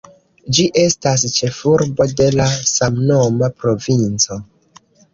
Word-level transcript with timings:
Ĝi 0.57 0.63
estas 0.83 1.25
ĉefurbo 1.35 2.09
de 2.23 2.31
la 2.41 2.49
samnoma 2.73 3.55
provinco. 3.63 4.43